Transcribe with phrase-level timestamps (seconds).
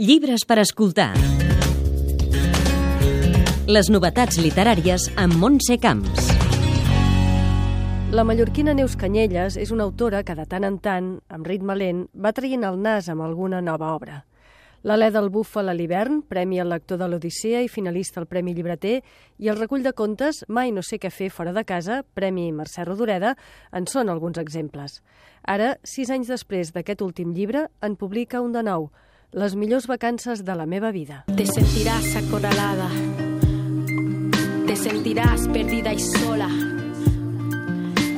[0.00, 1.10] Llibres per escoltar.
[3.68, 6.30] Les novetats literàries amb Montse Camps.
[8.16, 12.06] La mallorquina Neus Canyelles és una autora que de tant en tant, amb ritme lent,
[12.16, 14.22] va traient el nas amb alguna nova obra.
[14.88, 19.02] L'Alè del Búfal a l'hivern, Premi al lector de l'Odissea i finalista al Premi Llibreter,
[19.36, 22.88] i el recull de contes Mai no sé què fer fora de casa, Premi Mercè
[22.88, 23.34] Rodoreda,
[23.76, 25.02] en són alguns exemples.
[25.44, 28.88] Ara, sis anys després d'aquest últim llibre, en publica un de nou,
[29.32, 31.24] les millors vacances de la meva vida.
[31.36, 32.88] Te sentirás acorralada,
[34.66, 36.48] te sentirás perdida y sola.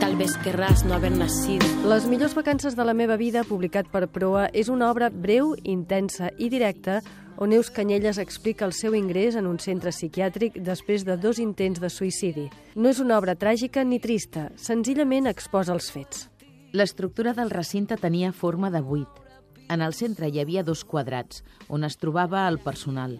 [0.01, 1.67] Tal vez querrás no haber nacido.
[1.89, 6.31] Les millors vacances de la meva vida, publicat per Proa, és una obra breu, intensa
[6.39, 7.03] i directa
[7.37, 11.81] on Neus Canyelles explica el seu ingrés en un centre psiquiàtric després de dos intents
[11.81, 12.49] de suïcidi.
[12.75, 16.29] No és una obra tràgica ni trista, senzillament exposa els fets.
[16.73, 19.23] L'estructura del recinte tenia forma de buit.
[19.71, 23.19] En el centre hi havia dos quadrats, on es trobava el personal.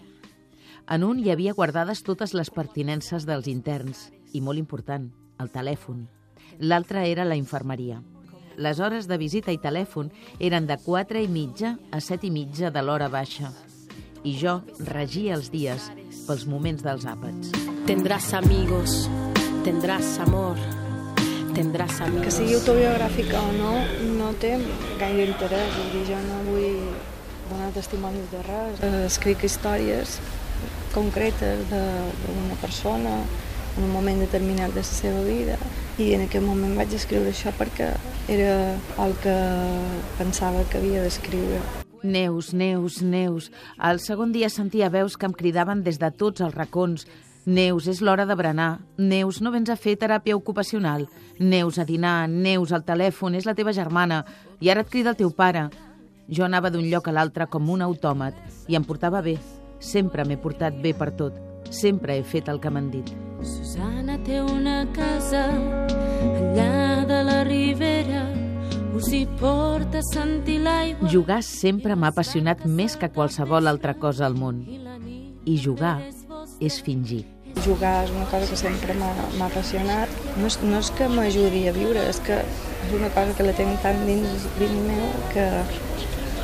[0.91, 5.07] En un hi havia guardades totes les pertinences dels interns, i molt important,
[5.39, 6.07] el telèfon.
[6.59, 8.01] L'altre era la infermeria.
[8.57, 12.69] Les hores de visita i telèfon eren de 4 i mitja a 7 i mitja
[12.69, 13.49] de l'hora baixa.
[14.23, 14.59] I jo
[14.91, 15.89] regia els dies
[16.27, 17.51] pels moments dels àpats.
[17.87, 19.09] Tendrás amigos,
[19.65, 20.59] tendrás amor,
[21.53, 22.25] tendrás amigos.
[22.25, 23.73] Que sigui autobiogràfica o no,
[24.17, 24.55] no té
[24.99, 25.73] gaire interès.
[25.77, 26.79] Vull dir, jo no vull
[27.49, 28.83] donar testimonis de res.
[29.05, 30.17] Escric històries
[30.93, 33.17] concretes d'una persona
[33.77, 35.57] en un moment determinat de la seva vida
[35.97, 37.89] i en aquell moment vaig escriure això perquè
[38.31, 39.37] era el que
[40.19, 41.61] pensava que havia d'escriure.
[42.03, 43.49] Neus, Neus, Neus.
[43.81, 47.07] El segon dia sentia veus que em cridaven des de tots els racons.
[47.45, 48.79] Neus, és l'hora de berenar.
[48.97, 51.07] Neus, no vens a fer teràpia ocupacional.
[51.39, 52.29] Neus, a dinar.
[52.29, 54.23] Neus, al telèfon, és la teva germana.
[54.59, 55.67] I ara et crida el teu pare.
[56.29, 58.37] Jo anava d'un lloc a l'altre com un autòmat
[58.71, 59.35] i em portava bé.
[59.79, 61.35] Sempre m'he portat bé per tot.
[61.69, 63.11] Sempre he fet el que m'han dit.
[63.43, 68.23] Susana té una casa allà de la ribera
[68.93, 74.27] us hi porta a sentir l'aigua Jugar sempre m'ha apassionat més que qualsevol altra cosa
[74.27, 74.61] al món.
[75.43, 75.97] I jugar
[76.61, 77.23] és fingir.
[77.61, 80.11] Jugar és una cosa que sempre m'ha m'ha apassionat.
[80.39, 83.55] No és, no és que m'ajudi a viure, és que és una cosa que la
[83.57, 85.47] tinc tan dins, dins meu que,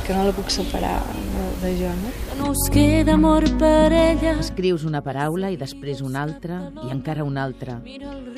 [0.06, 2.12] que no la puc separar de, de jo, no?
[2.40, 7.26] no us queda amor per ella Escrius una paraula i després una altra i encara
[7.26, 7.80] una altra.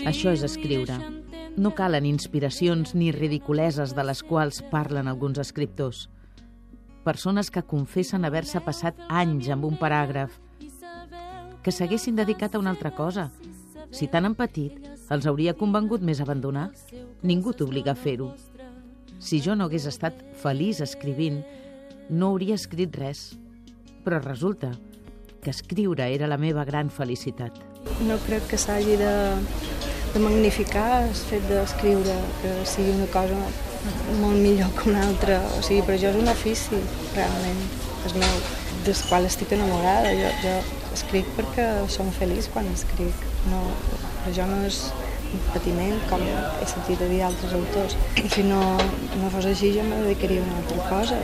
[0.09, 0.97] Això és escriure.
[1.56, 6.09] No calen inspiracions ni ridiculeses de les quals parlen alguns escriptors.
[7.05, 10.38] Persones que confessen haver-se passat anys amb un paràgraf,
[11.62, 13.31] que s'haguessin dedicat a una altra cosa.
[13.93, 14.78] Si tan han patit,
[15.12, 16.71] els hauria convengut més abandonar.
[17.23, 18.33] Ningú t'obliga a fer-ho.
[19.23, 21.43] Si jo no hagués estat feliç escrivint,
[22.11, 23.33] no hauria escrit res.
[24.03, 24.73] Però resulta
[25.43, 27.61] que escriure era la meva gran felicitat.
[28.06, 29.12] No crec que s'hagi de,
[30.15, 33.39] de magnificar el fet d'escriure, que sigui una cosa
[34.21, 35.41] molt millor que una altra.
[35.59, 36.83] O sigui, per jo és un ofici,
[37.15, 37.67] realment,
[38.06, 38.39] és meu,
[38.87, 40.15] del qual estic enamorada.
[40.19, 43.27] Jo, jo escric perquè som feliç quan escric.
[43.51, 43.63] No,
[44.37, 44.85] jo no és
[45.33, 47.97] un patiment, com he sentit a dir altres autors.
[48.35, 48.61] Si no,
[49.21, 51.23] no fos així, jo me dedicaria a una altra cosa.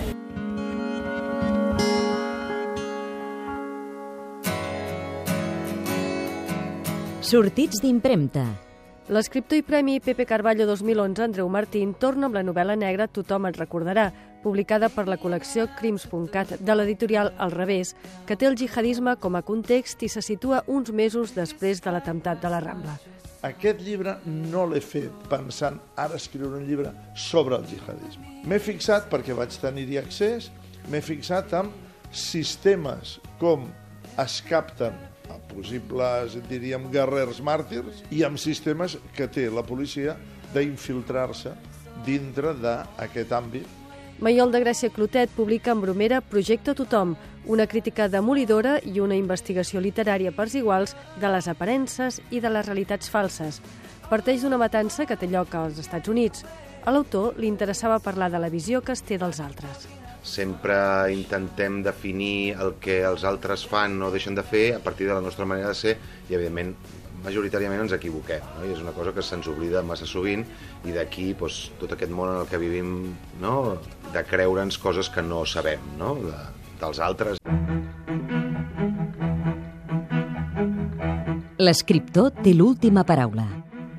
[7.28, 8.67] Sortits d'impremta.
[9.08, 13.56] L'escriptor i Premi Pepe Carballo 2011, Andreu Martín, torna amb la novel·la negra Tothom et
[13.56, 14.10] recordarà,
[14.42, 17.94] publicada per la col·lecció Crims.cat de l'editorial Al revés,
[18.28, 22.44] que té el jihadisme com a context i se situa uns mesos després de l'atemptat
[22.44, 22.98] de la Rambla.
[23.48, 28.42] Aquest llibre no l'he fet pensant ara escriure un llibre sobre el jihadisme.
[28.44, 30.52] M'he fixat, perquè vaig tenir-hi accés,
[30.92, 31.72] m'he fixat en
[32.12, 33.70] sistemes com
[34.20, 34.92] es capten
[35.50, 40.16] possibles, diríem, guerrers màrtirs i amb sistemes que té la policia
[40.54, 41.56] d'infiltrar-se
[42.06, 43.78] dintre d'aquest àmbit
[44.18, 47.12] Maiol de Gràcia Clotet publica en Bromera Projecte Tothom,
[47.46, 52.66] una crítica demolidora i una investigació literària pels iguals de les aparences i de les
[52.66, 53.60] realitats falses.
[54.10, 56.42] Parteix d'una matança que té lloc als Estats Units.
[56.82, 59.86] A l'autor li interessava parlar de la visió que es té dels altres.
[60.22, 60.76] Sempre
[61.14, 65.24] intentem definir el que els altres fan o deixen de fer a partir de la
[65.24, 65.94] nostra manera de ser
[66.28, 66.74] i, evidentment,
[67.24, 68.66] majoritàriament ens equivoquem, no?
[68.66, 70.44] i és una cosa que se'ns oblida massa sovint
[70.86, 72.92] i d'aquí doncs, tot aquest món en el que vivim
[73.42, 73.78] no?
[74.14, 76.14] de creure'ns coses que no sabem no?
[76.22, 76.38] de,
[76.80, 77.42] dels altres.
[81.58, 83.48] L'escriptor té l'última paraula.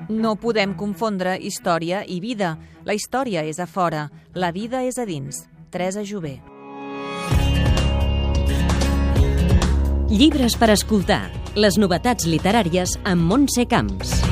[0.10, 2.56] No podem confondre història i vida.
[2.88, 5.49] La història és a fora, la vida és a dins.
[5.70, 6.40] Teresa Jové.
[10.10, 11.28] Llibres per escoltar.
[11.60, 14.29] Les novetats literàries amb Montse Camps.